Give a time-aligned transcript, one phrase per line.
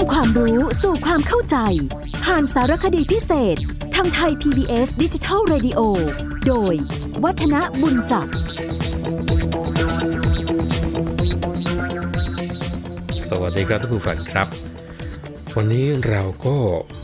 [0.00, 1.56] ำความรู้สู่ความเข้าใจ
[2.24, 3.56] ผ่านสารคดีพิเศษ
[3.94, 5.80] ทางไทย PBS ดิจิทัล Radio
[6.46, 6.74] โดย
[7.24, 8.26] วัฒนบุญจับ
[13.28, 14.48] สวัสดีครับท่านผู้ฟังครับ
[15.56, 16.56] วันนี้เราก็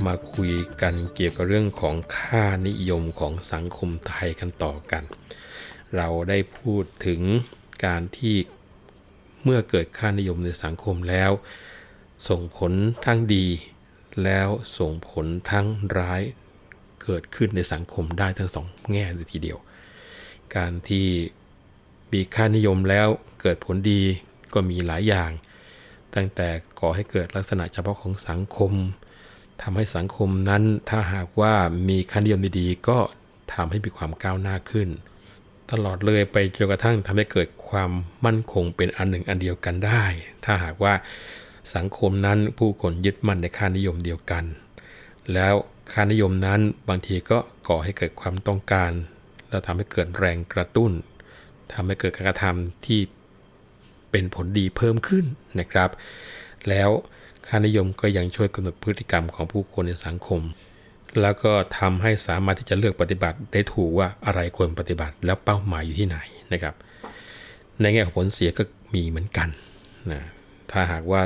[0.06, 5.02] มาคุยกันเกี่ยวกับเรื่องของค่านิยมของสังคมไทยกันต่อกัน
[5.96, 7.20] เราได้พูดถึง
[7.84, 8.36] การที่
[9.44, 11.32] เมื่อเกิดค่านิยมในสังคมแล้ว
[12.28, 12.72] ส่งผล
[13.06, 13.46] ทั้งดี
[14.24, 14.48] แล้ว
[14.78, 15.66] ส่งผลทั้ง
[15.98, 16.22] ร้าย
[17.02, 19.58] เกิดขึ้นในสังคมได้ทั้งสองแง่เลยทีเดียว
[20.56, 21.06] การที่
[22.12, 23.08] มีค่านิยมแล้ว
[23.40, 24.02] เกิดผลดี
[24.54, 25.30] ก็มีหลายอย่าง
[26.14, 26.48] ตั้งแต่
[26.80, 28.72] ก่อให้เกิดลักษณะเฉพาะของสังคม
[29.62, 31.54] ทำให้สังคมนั้นถ้าหากว่า
[31.88, 32.98] มีค่านิยมดีๆก็
[33.54, 34.88] ทำให้มีความก้าวหน้าขึ้น
[35.70, 37.90] ตลอดเลยไปจนกระทั่งทำให้เกิดความ
[38.24, 40.04] มั่นคงเป็นอันหนึ่งอันเดียวกันได้
[40.44, 40.94] ถ้าหากว่า
[41.74, 44.44] สังคมนั้นผู้คนยึดมั่นในค่านิยมเดียวกัน
[45.34, 45.54] แล้ว
[45.92, 48.92] ค่านิยมนั้นบางทีก็ก่อให้เกิดความต้องการ
[49.48, 50.92] แล้วทำให้เกิดแรงกระตุ้น
[51.72, 53.00] ทำให้เกิดการกระทำที่
[54.10, 55.24] เป็นผลดีเพิ่มขึ้น
[55.60, 55.90] นะครับ
[56.68, 56.90] แล้ว
[57.46, 60.40] ค่านิยมก็ยังช่วยกำหนดพฤติกรรมของผู้คนในสังคม
[61.20, 66.18] แล้วก็ทำให้สามารถที่จะเลือกปฏิบัติได้ถูกว่าอะไรควรปฏิบัติแล้วเป้าหมายอยู่ที่ไหน
[66.52, 66.74] นะครับ
[67.80, 68.62] ในแง่ของผลเสียก็
[68.94, 69.48] มีเหมือนกัน
[70.12, 70.22] นะ
[70.70, 71.22] ถ้าหากว่า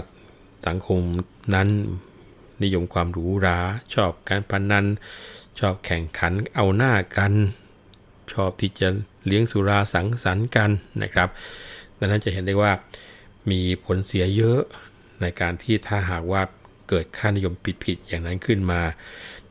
[0.67, 1.01] สังคม
[1.55, 1.69] นั้น
[2.63, 3.59] นิยมความหรูหรา
[3.95, 4.87] ชอบการพนัน
[5.61, 7.33] ชอบแข่งขันเอาหน้ากัน
[8.33, 8.89] ชอบที่จะ
[9.27, 10.71] เลี้ยงสุราสังสรรค์กัน
[11.03, 11.29] นะครับ
[11.99, 12.73] ดังนั้นจะเห็นได้ว่า
[13.51, 14.61] มีผลเสียเยอะ
[15.21, 16.43] ในการที่ถ้าหากว่า
[16.89, 18.83] เกิดค่านิยมผิดๆอย่างนั้นขึ้นมา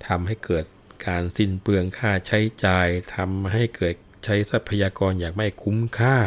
[0.07, 0.65] ทำให้เกิด
[1.07, 6.17] การสิ้นเปลืองค่าใช้จ่ายทำให้เกิดใช้ทรัพยากรอย่างไม่คุ้มค่า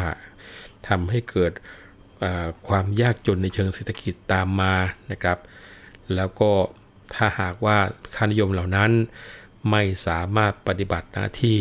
[0.89, 1.51] ทำให้เกิด
[2.67, 4.73] ความยากจนในเชิงเศรษฐกิจตามมา
[5.11, 5.37] นะครับ
[6.15, 6.51] แล้วก็
[7.13, 7.77] ถ้าหากว่า
[8.15, 8.91] ค่านิยมเหล่านั้น
[9.71, 11.59] ไม่สามารถปฏิบัติหน้าที่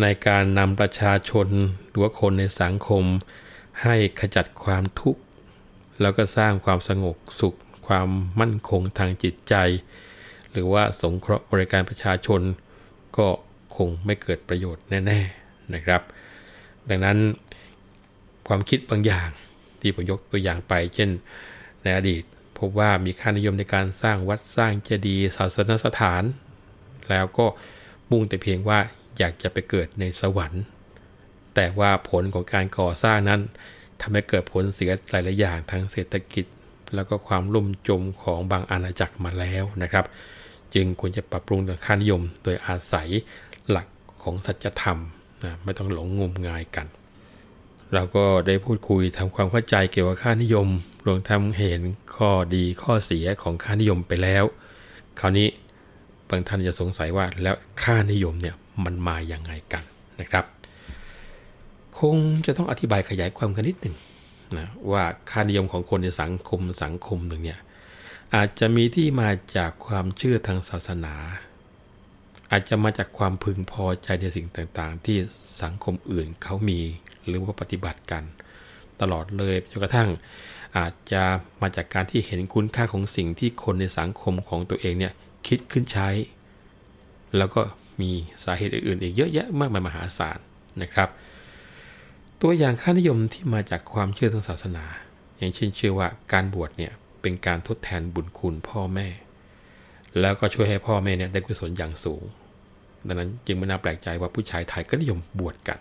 [0.00, 1.48] ในการนำประชาชน
[1.88, 3.04] หรือว่าคนในสังคม
[3.82, 5.22] ให้ขจัดความทุกข์
[6.00, 8.08] แล้วก็สร้างความสงบสุข ความ
[8.40, 9.54] มั่นคงทางจิตใจ
[10.52, 12.40] หรือว่าสงเคราะห์บริการประชาชน
[13.16, 13.28] ก็
[13.76, 16.02] คงไม่เกิดประโยชน์แน่ ๆนะครับ
[16.88, 17.18] ดังนั้น
[18.48, 19.28] ความคิดบางอย่าง
[19.80, 21.10] ที่ผมยกตัวอย่างไป เช่น
[21.82, 22.22] ในอดีต
[22.58, 26.22] พบว่ามีค่านิยมในการสร้างวัดสร้างเจดีย์ศาสนสถาน
[27.10, 27.46] แล้วก็
[28.10, 28.78] มุ่งแต่เพียงว่า
[29.18, 30.62] อยากจะไปเกิดในสวรรค์
[31.54, 33.40] แต่ว่าผลของการก่อสร้างนั้น
[34.00, 36.44] ทำให้เกิดผลเสียหลายๆอย่างทางเศรษฐกิจ
[36.94, 40.04] แล้วก็ความล่มจมของบางอาณาจักรมาแล้วนะครับ
[40.74, 43.08] จึงควรจะปรับปรุงค่านิยม โดยอาศัย
[43.70, 43.86] หลัก
[44.22, 44.98] ของสัจธรรม
[45.44, 46.86] นะไม่ต้องหลงงมงายกัน
[47.94, 50.68] เราก็ได้พูดคุยทำความเข้าใจเกี่ยวกับค่านิยม
[51.06, 51.82] รวมทั้งเห็น
[52.16, 54.44] ข้อดีข้อเสียของค่านิยมไปแล้ว
[55.20, 55.48] คราวนี้
[56.28, 59.84] บางท่านจะสงสัยว่าแล้วค่านิยมเนี่ยมันมาอย่างไงกัน
[60.20, 60.44] นะครับ
[61.98, 63.96] คงจะต้องอธิบายขยายความกันนิดหนึ่ง
[64.56, 67.60] นะว่าค่านิยมของคนในสังคมสังคมหนึ่งเนี่ย
[68.34, 71.14] อาจจะมีที่มาจากความเชื่อทางศาสนา
[72.50, 75.16] อาจจะมาจากความพึงพอใจในสิ่งต่างๆ ที่
[75.62, 76.80] สังคมอื่นเขามี
[77.26, 78.22] หรือว่าปฏิบัติกัน
[79.00, 80.08] ตลอดเลยจนกระทั่ง
[80.76, 81.22] อาจจะ
[81.62, 85.12] มาจากการที่เห็นคุณค่าของสิ่งที่คนในสังคมของตัวเองเนี่ย
[85.46, 86.08] คิดขึ้นใช้
[87.36, 87.60] แล้วก็
[88.00, 88.10] มี
[88.44, 90.38] สาเหตุอื่นๆ อีกเยอะแยะมากมายมหาศาล
[90.82, 91.08] นะครับ
[92.42, 94.84] ตัวอย่างค่านิยมที่มาจากความเชื่อทางศาสนา
[95.38, 96.92] อย่างเช่นเชื่อว่าการบวชเนี่ย
[97.22, 99.08] เป็นการทดแทนบุญคุณพ่อแม่
[100.20, 102.22] แล้วก็ช่วยให้พ่อแม่เนี่ยได้กุศลอย่างสูง
[103.06, 105.78] ดังนั้นจึงไม่น่าแปลกใจว่าผู้ชายไทยก็นิยมบวชกัน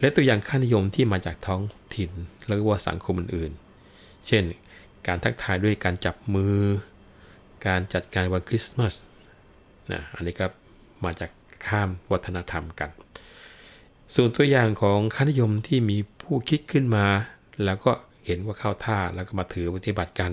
[0.00, 1.62] และตัวอย่างค่านิยมที่มาจากท้อง
[1.96, 2.10] ถิ่น
[2.46, 4.44] หรือว่าสังคมอื่นๆ เช่น
[5.06, 6.56] การทักทายด้วยการจับมือ
[7.66, 8.94] การจัดการวันคริสต์มาส
[9.92, 10.46] นะอันนี้ก็
[11.04, 11.30] มาจาก
[11.66, 12.90] ข้ามวัฒนธรรมกัน
[14.14, 17.06] ส่วนตัวอย่างของค่านิยมที่มีผู้คิดขึ้นมา
[17.64, 17.92] แล้วก็
[18.26, 20.32] เห็นว่าเข้าท่าแล้วก็มาถือปฏิบัติกัน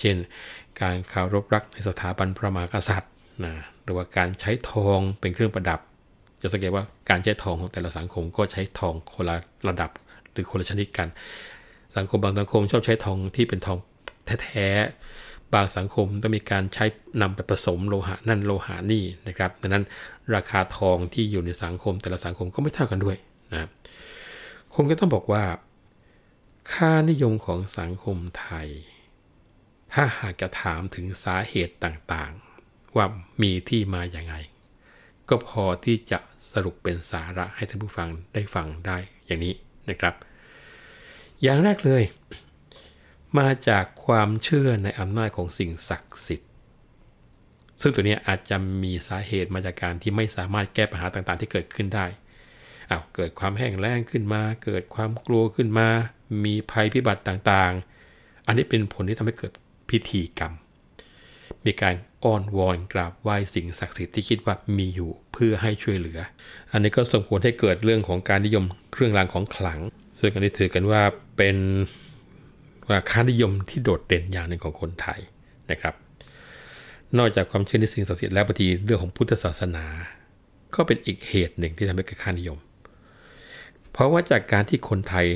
[0.00, 0.16] เช่น
[0.80, 3.12] การเคารพรักในสถาบันพระมหากษัตริย์
[3.44, 3.52] นะ
[3.82, 5.80] หรือว่าการใช้ทองเป็นเครื่องประดับ
[6.42, 9.36] จะสังเกตว่าการใช้ทองของแต่ละสังคมก็ใช้ทองคนละ
[9.68, 9.90] ระดับ
[10.32, 11.08] หรือคนละชนิดกัน
[11.96, 13.78] สังคมบางสังคมชอบใช้ทองที่เป็นทอง
[14.42, 16.84] แท้ๆบางสังคมต้องมีการใช้
[17.22, 19.84] นำไปผสมโลหะนั่นโลหะนี่นะครับดังนั้น
[20.34, 23.16] ราคาทองที่อยู่ในสังคม แต่ละสังคมก็ไม่เท่ากันด้วย
[23.52, 23.68] นะ
[24.74, 25.44] คงก็ต้องบอกว่า
[26.72, 28.68] ค่านิยมของสังคมไทย
[29.94, 33.06] ถ้าหากจะถามถึงสาเหตุต่างๆ ว่า
[33.42, 34.34] มีที่มาอย่างไง
[35.28, 36.18] ก็พอที่จะ
[36.52, 39.54] สรุปเป็นสาระให้ท่านผู้ฟังได้ฟังได้อย่างนี้
[39.88, 40.14] นะครับ
[41.42, 42.02] อย่างแรกเลย
[43.38, 46.50] มาจากความเชื่อในอำนาจของสิ่งศักดิ์สิทธิ์
[47.80, 52.06] ซึ่งตัวนี้อาจจะมีสาเหตุมาจากการที่ไม่สามารถแก้ปัญหาต่างๆ ที่เกิดขึ้นได้
[52.90, 55.88] อาเกิดความแห้งแล้งขึ้นมา เกิดความกลัวขึ้นมา
[56.44, 59.52] มีภัยพิบัติต่างๆ อันนี้เป็นผลที่ทำให้เกิด
[59.90, 60.52] พิธีกรรม
[61.64, 66.18] มีการ อ้อนวอนกราบไหว้สิ่งศักดิ์สิทธิ์ที่คิดว่ามีอยู่เพื่อให้ช่วยเหลือ
[66.72, 69.80] อันนี้ก็สมควรให้เกิดเรื่องของการนิยมเครื่องรางของขลัง
[70.18, 71.02] ซึ่งอันนี้ถือกันว่า
[71.36, 71.56] เป็น
[72.88, 75.20] ว่าค่านิยมที่โดดเด่นอย่างหนึ่งของคนไทย
[75.70, 75.94] นะครับ
[77.18, 79.84] นอกจากความเชื่อในสิ่งศักดิ์สิทธิ์แล้วบางทีเรื่องของพุทธศาสนา
[80.74, 82.58] ก็เป็นอีกเหตุหนึ่งที่ทำให้เกิดค่านิยม
[83.92, 85.26] เพราะว่าจากการที่คนไทย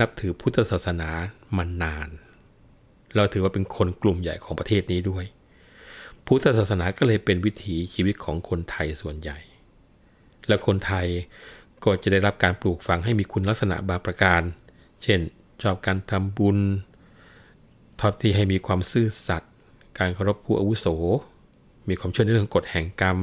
[0.00, 1.10] นับถือพุทธศาสนา
[1.56, 2.08] มานาน
[3.16, 5.24] เราถือว่าเป็นคนกลุ่มใหญ่ของประเทศนี้ด้วย
[6.26, 9.38] พุทธศาสนาก็เลยเป็นวิถีชีวิตของคนไทยส่วนใหญ่
[10.48, 11.06] และคนไทย
[11.84, 14.42] ก็จะได้รับการปลูกฝังให้มีคุณลักษณะบางประการ
[15.02, 15.20] เช่น
[15.62, 16.58] ชอบการทำบุญ
[18.00, 19.52] ทอดที่ให้มีความซื่อสัตย์
[19.98, 20.86] การเคารพผู้อาวุโส
[21.88, 23.18] มีความเชื่อในเรื่องกฎแห่งกรรม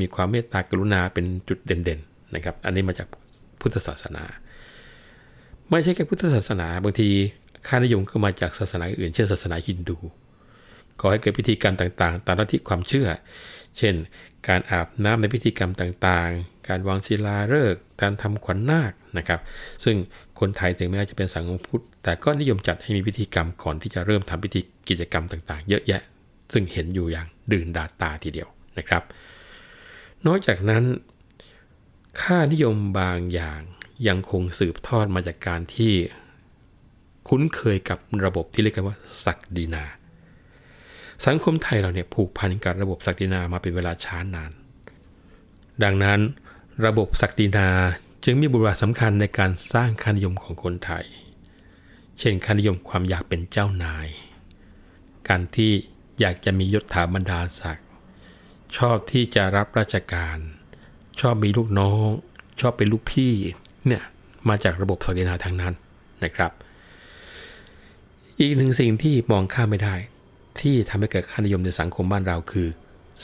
[0.00, 3.08] มีความเมตตากรุณาเป็นจุดเด่นๆนะครับ อันนี้มาจาก
[3.60, 4.24] พุทธศาสนา
[5.70, 7.08] ไม่ใช่แค่พุทธศาสนา บางที
[7.66, 9.98] ค่านิยมก็มาจากศาสนาอื่น เช่นศาสนาฮินดู
[11.00, 13.08] ก่อให้เกิดพิธีกรรมต่างๆ ตามลัทธิความเชื่อ
[13.78, 13.94] เช่น
[14.48, 19.40] การอาบน้ำในพิธีกรรมต่างๆ การวางศิลาฤกษ์การทำขวัญนนาคนะครับ
[19.84, 19.96] ซึ่ง
[20.40, 26.02] คนไทยถึงแม้จะเป็นสังคมพุทธ แต่ก็นิยมจัดให้มีพิธีกรรมก่อนที่จะเริ่มทำพิธีกิจกรรมต่างๆ เยอะแยะ
[26.52, 28.48] ซึ่งเห็นอยู่อย่างดื่นดาตาทีเดียว
[28.78, 29.02] นะครับ
[30.26, 30.84] นอกจากนั้น
[32.20, 33.60] ค่านิยมบางอย่าง
[34.08, 35.92] ยังคงสืบทอดมาจากการที่
[37.28, 39.84] คุ้นเคยกับระบบที่เรียกกันว่าศักดินา
[41.26, 44.52] สังคมไทยเราเนี่ยผูกพันกับระบบศักดินามาเป็นเวลาช้านาน
[45.84, 46.20] ดังนั้น
[46.86, 47.68] ระบบศักดินา
[48.24, 51.04] จึงมีบทบาทสำคัญในการสร้างค่านิยมของคนไทย
[52.18, 54.08] เช่นค่านิยมความอยากเป็นเจ้านาย
[55.28, 55.72] การที่
[56.20, 57.86] อยากจะมียศถาบรรดาศักดิ์
[58.76, 60.38] ชอบที่จะรับราชการ
[61.20, 62.08] ชอบมีลูกน้อง
[62.60, 63.32] ชอบเป็นลูกพี่
[63.86, 64.02] เนี่ย
[64.48, 65.74] มาจากระบบศักดินาทางนั้น
[66.24, 66.52] นะครับ
[68.40, 69.94] อีกหนึ่งสิ่งที่มองข้ามไม่ได้
[70.60, 72.68] ที่ทำให้เกิดค่านิยมในสังคมบ้านเราคือ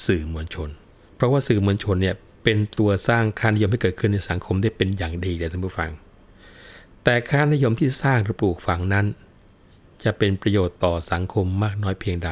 [0.05, 0.69] สื่อมวลชน
[1.17, 5.91] เพราะว่าสื่อมวลชนเนี่ยเป็นตัวสร้างค่านิยมให้เกิดขึ้นในสังคมได้เป็นอย่างดีเลยท่านผู้ฟัง
[7.05, 9.07] แต่ค่านิยมที่สร้างหรือปลูกฝังนั้น
[10.05, 12.31] จะเป็นประโยชน์ต่อสังคมมากน้อยเพียงใด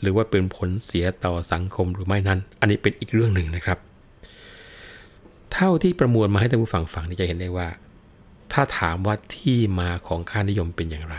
[0.00, 3.78] หรือว่าเป็นผลเสียต่อสังคมหรือไม่นั้น อันนี้เป็นอีกเรื่องหนึ่งนะครับ
[5.52, 7.68] เท่าที่ประมวลมาให้ท่านผู้ฟังฟังนี่จะเห็นได้ว่า
[8.52, 11.16] ถ้าถามว่าที่มาของค่านิยมเป็นอย่างไร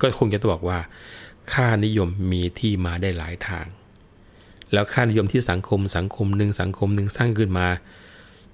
[0.00, 0.78] ก็คงจะต้องบอกว่า
[1.52, 3.66] ค่านิยมมีที่มาได้หลายทาง
[4.72, 7.68] แล้วค่านิยมที่สังคมสังคมหนึ่งสังคมหนึ่งสร้างขึ้นมา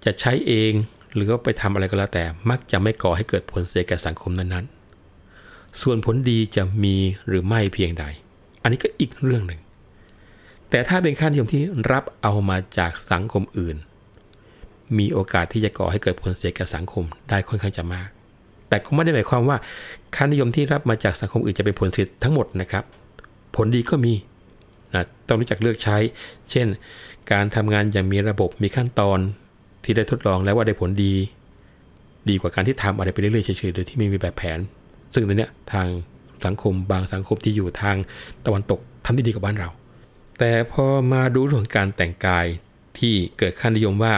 [0.04, 0.72] จะใช้เอง
[1.14, 6.96] หรือว่าไปทำอะไรก็แล้วแต่ มักจะไม่ก่อให้เกิดผลเสียแก่สังคมนั้นๆ ส่วนผลดีจะมี
[7.28, 8.04] หรือไม่เพียงใด
[8.62, 9.60] อันนี้ก็อีกเรื่องหนึ่ง
[10.70, 11.62] แต่ถ้าเป็นค่านิยมที่
[11.92, 13.76] รับเอามาจากสังคมอื่น
[14.98, 18.08] มีโอกาสที่จะก่อให้เกิดผลเสียแก่สังคมได้ค่อนข้างจะมาก
[18.72, 19.56] แต่ก็ไม่ได้หมายความว่า
[20.14, 22.84] ค่านิยมที่รับมาจากสังคมอื่นจะเป็นผลเสียทั้งหมดนะครับ
[23.56, 24.12] ผลดีก็มี
[24.94, 25.96] นะต้องรู้จักเลือกใช้
[26.50, 26.66] เช่น
[27.32, 29.18] การทำงานอย่างมีระบบมีขั้นตอน
[29.84, 31.14] ที่ได้ทดลองแล้วว่าได้ผลดี
[32.28, 34.58] ดีกว่าการที่ทำอะไรไปเรื่อยๆเฉยๆโดยที่ไม่มีแบบแผน
[35.12, 35.86] ซึ่งตรงนี้ทาง
[36.44, 37.96] สังคมบางสังคมที่อยู่ทาง
[38.46, 39.70] ตะวันตกทำได้ดีกว่าบ้านเรา
[40.38, 42.46] แต่พอมาดูเรื่องการแต่งกาย
[42.98, 44.14] ที่เกิดขั้นนิยมว่า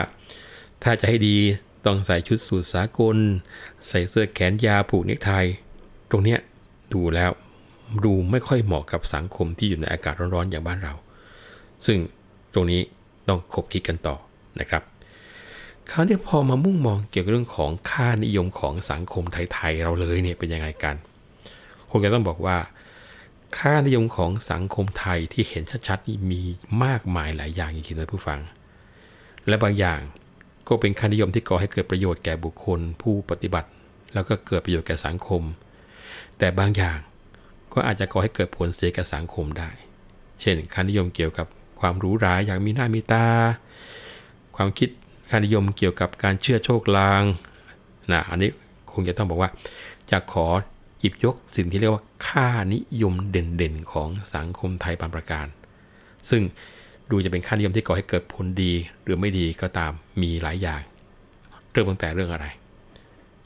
[0.82, 1.36] ถ้าจะให้ดี
[1.86, 3.16] ต้องใส่ชุดสูทสากล
[3.88, 5.30] ใส่เสื้อแขนยาวผูกเนคไท
[6.10, 6.36] ตรงนี้
[6.92, 7.30] ดูแล้ว
[8.04, 10.94] ดูไม่ค่อยเหมาะกับสังคมที่อยู่ในอากาศร้อนๆอย่างบ้านเรา
[11.86, 11.98] ซึ่ง
[12.54, 12.80] ตรงนี้
[13.28, 14.16] ต้องคบคิดกันต่อ
[14.60, 14.82] นะครับ
[15.90, 20.96] คราวนี้พอมามุ่งมองเกี่ยวกับเรื่องของค่านิยมของสังคมไทย ๆ เราเลยเนี่ยเป็นยังไงกัน
[21.90, 22.56] คงจะต้องบอกว่า
[23.58, 26.42] ค่านิยมของสังคมไทยที่เห็นชัดๆนี่มี
[26.84, 28.40] มากมายหลายอย่างจริงๆนะผู้ฟัง
[29.48, 30.00] และบางอย่าง
[30.68, 33.68] ก็เป็นค่านิยมที่ก่อให้เกิดประโยชน์แก่บุคคล ผู้ปฏิบัติ
[34.14, 35.42] แล้วก็เกิดประโยชน์แก่สังคม
[36.38, 36.98] แต่บางอย่าง
[37.72, 39.70] ก็อาจจะก่อให้เกิดผลเสียแกับสังคมได้
[40.40, 41.46] เช่นค่านิยมเกี่ยวกับ
[41.80, 43.26] ความรู้ร้ายอย่างมีหน้ามีตา
[44.56, 44.88] ความคิด
[45.30, 47.22] ค่านิยมเกี่ยวกับการเชื่อโชคลาง
[48.12, 48.50] นะอันนี้
[48.92, 49.50] คงจะต้องบอกว่า
[50.10, 50.46] จะขอ
[51.00, 55.46] หยิบยกสิ่งที่เรียกว่าค่านิยมเด่นๆ ของสังคมไทยบางประการ
[56.30, 56.42] ซึ่ง
[57.10, 59.92] ดูจะเป็นค่านิยมที่ก่อให้เกิดผลดีหรือไม่ดีก็ตาม
[60.22, 60.82] มีหลายอย่าง
[61.72, 62.46] เริ่มตั้งแต่เรื่องอะไร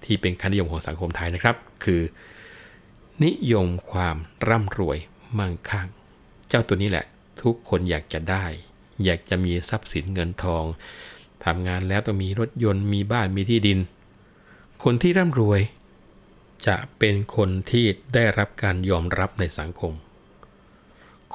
[0.04, 2.02] ที่เป็นค่านิยมของสังคมไทยนะครับ คือ
[3.24, 4.16] นิยมความ
[4.48, 4.98] ร่ำรวย
[5.38, 5.88] มั่งคั่ง
[6.48, 7.06] เจ้าตัวนี้แหละ
[7.42, 8.44] ทุกคนอยากจะได้
[9.04, 10.64] อยากจะมีทรัพย์สินเงินทอง
[11.44, 13.78] ทำงานแล้วต้องมีรถยนต์มีบ้านมีที่ดิน
[14.84, 15.60] คนที่ร่ำรวย
[16.66, 17.84] จะเป็นคนที่
[18.14, 19.92] ได้รับการยอมรับในสังคม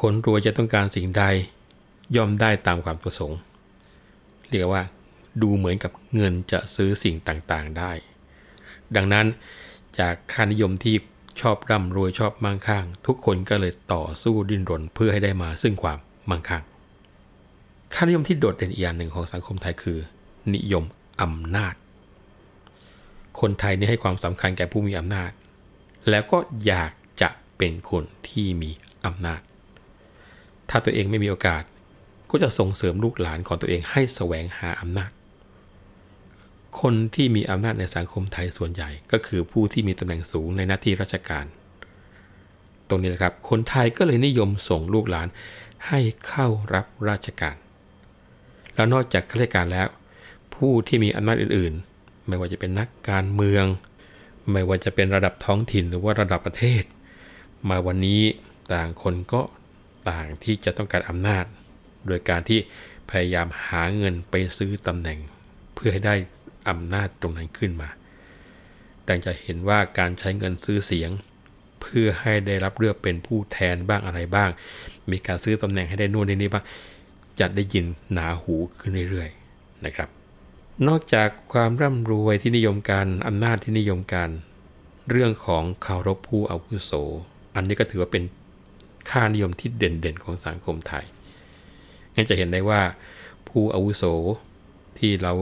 [0.02, 1.24] คนรวยจะต้องการสิ่งใด
[2.16, 3.40] ย่อมได้ตามความประสงค์
[4.50, 4.84] เรียกว่า
[5.42, 7.92] ดูเหมือนกับเงินจะซื้อสิ่งต่างๆได้
[8.96, 9.26] ดังนั้น
[10.00, 10.96] จากค่านิยมที่
[11.42, 16.64] ชอบร่ำรวยชอบมั่งคั่งทุกคนก็เลยต่อสู้ดิ้นรนเพื่อให้ได้มาซึ่งความมั่งคั่ง
[17.94, 19.98] ค่านิยมที่โดดเด่นอีกอย่างหนึ่งของสังคมไทยคือ
[20.56, 20.84] นิยม
[21.22, 21.74] อำนาจ
[23.40, 25.32] คนไทยนี่ให้ความสำคัญแก่ผู้มีอำนาจ
[26.10, 26.92] แล้วก็อยาก
[27.22, 28.72] จะเป็นคนที่มี
[29.06, 29.42] อำนาจ
[30.70, 31.64] ถ้าตัวเองไม่มีโอกาส
[32.34, 35.12] ก็จะส่งเสริมลูกหลานของตัวเองให้แสวงหาอำนาจ
[36.80, 41.46] คนที่มีอำนาจในสังคมไทยส่วนใหญ่ก็คือผู้ที่มีตำแหน่งสูงในหน้าที่ราชการ
[42.90, 45.28] ตรงนี้แหละครับ คนไทยก็เลยนิยมส่งลูกหลาน
[45.88, 47.56] ให้เข้ารับราชการ
[48.74, 49.88] แล้วนอกจากข้าราชการแล้ว
[50.56, 53.66] ผู้ที่มีอำนาจอื่น ๆ ไม่ว่าจะเป็นนักการเมือง
[54.52, 56.84] ไม่ว่าจะเป็นระดับท้องถิ่นหรือว่าระดับประเทศ
[57.70, 58.22] มาวันนี้
[58.74, 59.42] ต่างคนก็
[60.10, 61.46] ต่างที่จะต้องการอำนาจ
[62.08, 62.60] โดยการที่
[63.10, 65.20] พยายามหาเงินไปซื้อตำแหน่ง
[65.76, 66.16] เพื่อให้ได้
[66.70, 67.90] อำนาจตรงนั้นขึ้นมา
[69.04, 71.12] แต่จะเห็นว่าการใช้เงินซื้อเสียง
[71.82, 74.50] เพื่อให้ได้รับเลือกเป็นผู้แทนบ้างอะไรบ้าง
[75.12, 76.64] มีการซื้อตำแหน่งให้ได้นู่นนี่บ้าง
[77.40, 80.10] จะได้ยินหนาหูขึ้นเรื่อยๆนะครับ
[80.88, 84.30] นอกจากความร่ำรวยที่นิยมการอำนาจที่นิยมการ
[85.10, 86.92] เรื่องของเคารพผู้อาวุโส
[87.56, 88.24] อันนี้ก็ถือว่าเป็น
[89.10, 91.06] ค่านิยมที่เด่นๆของสังคมไทย
[92.30, 92.82] จะเห็นได้ว่า
[93.50, 94.04] ผู้อาวุโส
[95.00, 95.34] ที่เรา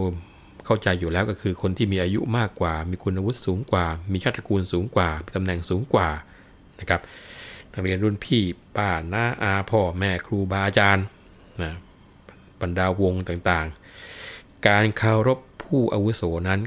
[0.65, 6.09] เข้าใจอยู่แล้วก็คือคนที่มีอายุมากกว่า มีคุณวุฒิสูงกว่า มีชาติตระกูลสูงกว่ามีตำแหน่งสูงกว่า
[6.79, 7.01] นะครับ
[7.73, 8.43] นักเรียนรุ่นพี่
[8.75, 11.05] ป้าน้าอาพ่อแม่ครูบาอาจารย์
[11.61, 11.73] นะ
[12.61, 16.59] บรรดาวงต่างๆ การเคารพผู้อาวุโสนั้น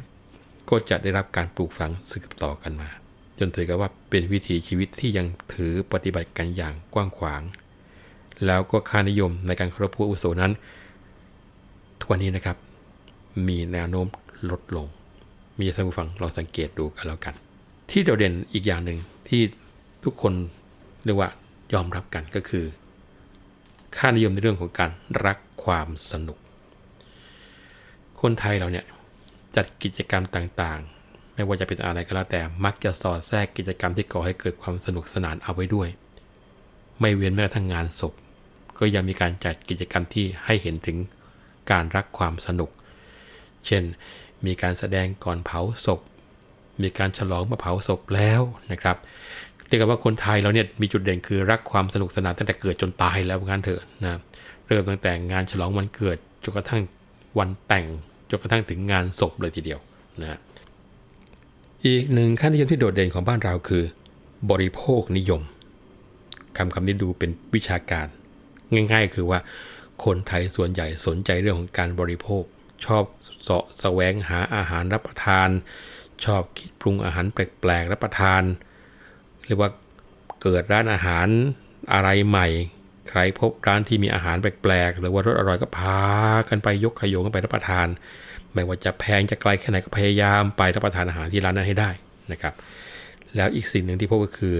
[0.71, 2.89] ก็จะได้รับการปลูกฝังสืบต่อกันมา
[3.39, 7.43] จนถือกันว่าเป็นวิถีชีวิตที่ยังถือปฏิบัติกันอย่างกว้างขวาง
[8.47, 10.53] แล้วก็ค่านิยมในการเคารพผู้อาวุโสนั้น
[11.99, 12.57] ทุกวันนี้นะครับ
[13.49, 14.07] มีแนวโน้ม
[14.51, 14.87] ลดลง
[15.59, 17.35] มีท่านผู้ฟังลองสังเกตดูกันแล้วกัน
[17.91, 18.99] ที่โดดเด่นอีกอย่างหนึ่ง
[19.29, 19.43] ที่
[20.05, 20.33] ทุกคน
[21.05, 21.29] เรียกว่า
[21.75, 22.65] ยอมรับกันก็คือ
[23.97, 24.91] ค่านิยมในเรื่องของการ
[25.25, 26.39] รักความสนุก
[28.21, 28.87] คนไทยเราเนี่ย
[29.57, 35.89] จัดกิจกรรมต่างๆ ไม่ว่าจะเป็นอะไรก็แล้วแต่มักจะสอดแทรกกิจกรรมที่ก่อให้เกิดความสนุกสนานเอาไว้ด้วย
[37.01, 38.13] ไม่เว้นแม้กระทั่งงานศพ
[38.79, 40.97] ก็ยังมีการจัดกิจกรรมที่ให้เห็นถึง
[41.71, 42.71] การรักความสนุก
[43.67, 43.83] เช่น
[44.47, 46.01] มีการแสดงก่อนเผาศพ
[46.83, 48.97] มีการฉลองมื่อเผาศพแล้วนะครับ
[49.67, 54.15] เรียกว่าคนไทยเราเนี่ยมีจุดเด่นคือรักความสนุกสนานตั้งแต่เกิดจนตายแล้วงานเถอะนะ
[54.67, 56.81] เริ่มตั้งแต่งานฉลองวันเกิดจนกระทั่ง
[57.39, 57.87] วันแต่ง
[58.31, 59.81] จนกระทั่งถึงงานศพเลยทีเดียว
[60.23, 60.39] นะ
[61.85, 63.85] อีกหนึ่งค่านิยมที่โดดเด่นของบ้านเราคือ
[64.51, 65.43] บริโภคนิยม
[66.57, 68.07] คำคำนี้ดูเป็นวิชาการ
[68.93, 69.39] ง่าย ๆ คือว่า
[70.05, 72.43] คนไทยส่วนใหญ่สนใจเรื่องของการบริโภค
[72.85, 73.05] ชอบ
[73.43, 75.49] เสาะแสวงหาอาหารรับประทาน
[76.25, 78.43] ชอบคิดปรุงอาหารแปลกๆรับประทาน
[79.47, 79.71] เรียกว่า
[80.43, 81.27] เกิดร้านอาหาร
[81.93, 82.49] อะไรใหม่
[83.09, 86.01] ใครพบร้านที่มีอาหารแปลกๆหรือว่ารสอร่อยก็พา
[86.49, 87.87] กันไปยกขยงกันไปรับประทาน
[88.53, 91.91] ไม่ว่าจะแพงจะไกลแค่ไหนก็พยายามไปรับประทานอาหารที่ร้านนั้นให้ได้
[92.33, 92.55] นะครับ
[93.37, 94.55] แล้วอีกสิ่งหนึ่งที่พบก็คือ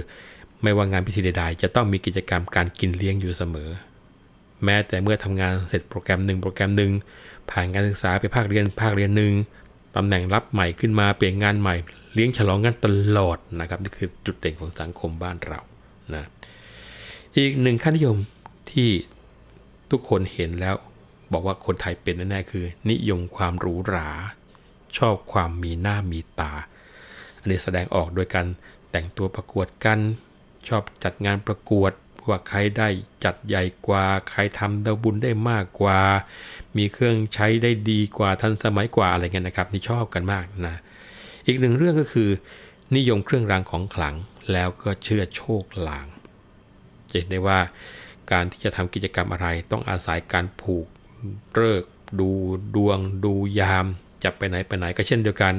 [0.63, 3.69] ไม่ว่างานพิธีใดๆจะต้องมีกิจกรรมการกินเลี้ยงอยู่เสมอ
[4.63, 6.91] แม้แต่เมื่อทำงานเสร็จโปรแกรมหนึ่งโปรแกรมหนึ่ง
[7.51, 9.33] ผ่านการศึกษาไปภาคเรียนภาคเรียนหนึ่ง
[9.95, 11.75] ตำแหน่งรับใหม่ขึ้นมาเปลี่ยนงานใหม่
[12.13, 15.59] เลี้ยงฉลองกันตลอดนะครับนี่คือจุดเด่นของสังคมบ้านเรา
[16.13, 16.23] นะ
[17.37, 18.17] อีกหนึ่งค่านิยม
[18.71, 18.89] ที่
[19.91, 20.75] ทุกคนเห็นแล้ว
[21.33, 24.09] บอกว่าคนไทยเป็นแน่ๆคือ นิยมความหรูหรา
[24.97, 26.53] ชอบความมีหน้ามีตา
[27.39, 28.47] อันนี้แสดงออกโดยการ
[28.91, 29.99] แต่งตัวประกวดกัน
[30.67, 31.91] ชอบจัดงานประกวด
[32.29, 32.87] ว่าใครได้
[33.23, 35.99] จัดใหญ่กว่า ใครทำดาบุญได้มากกว่า
[36.77, 40.75] มีเครื่องใช้ได้ดีกว่าทันสมัยกว่าอะไรเงี้ยนะครับที่ชอบกันมากนะ
[41.47, 42.29] อีกหนึ่งเรื่องก็คือ
[42.95, 44.15] นิยมเครื่องรางของขลัง
[44.51, 46.07] แล้วก็เชื่อโชคลาง
[47.11, 47.59] เห็นได้ว่า
[48.31, 50.87] การที่จะทำกิจกรรมอะไรต้องอาศัยการผูก
[51.53, 51.83] เลิก
[52.19, 52.29] ดู
[52.75, 53.85] ดวง ดูยาม
[54.23, 55.53] จะไปไหนไปไหนก็เช่นเดียวกัน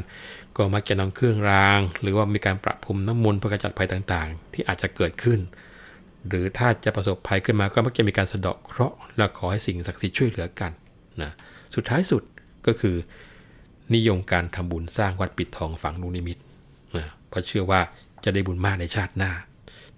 [0.56, 5.38] ก็มักจะนำเครื่องราง หรือว่ามีการประพรมน้ำมนต์เพื่อกระจัดภัยต่างๆ ที่อาจจะเกิดขึ้น
[6.28, 10.72] หรือถ้าจะประสบภัยขึ้นมาก็มักจะมีการสะเดาะเคราะห์และขอให้สิ่งศักดิ์สิทธิ์ช่วยเหลือกัน
[11.22, 11.32] นะ
[11.74, 12.22] สุดท้ายสุด
[12.66, 12.96] ก็คือ
[13.94, 16.38] นิยมการทำบุญสร้างวัดปิดทองฝังลูนิมิต
[16.96, 17.80] นะเพราะเชื่อว่า
[18.24, 19.32] จะได้บุญมากในชาติหน้า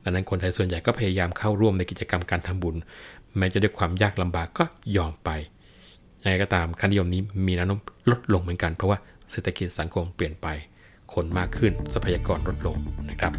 [0.03, 2.77] ดังนั้นคนไทยส่วนใหญ่ก็พยายามเข้าร่วมในกิจกรรมการทำบุญ
[3.39, 4.65] แม้จะด้วยความยากลำบากก็
[4.97, 5.31] ยอมไป
[6.23, 7.81] ยังไงก็ตามค่านิยมนี้มีแนวโน้ม
[8.11, 8.99] ลดลงเหมือนกัน เพราะว่า
[9.31, 10.47] เศรษฐกิจสังคมเปลี่ยนไป
[11.15, 12.77] คนมากขึ้นทรัพยากรลดลง
[13.11, 13.33] นะครับ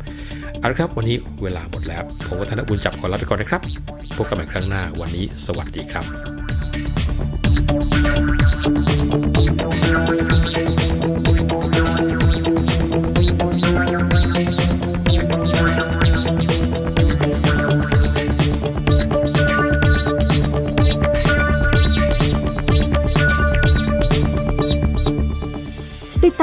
[0.59, 3.61] เอาละครับวันนี้เวลาหมดแล้ว ผมวัฒนบุญจับขอลาไปก่อนนะครับ
[4.17, 6.05] พบกันใหม่ครั้งหน้าวันนี้สวัสดีครับ